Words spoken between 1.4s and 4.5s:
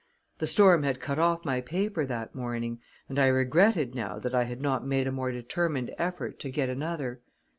my paper that morning, and I regretted now that I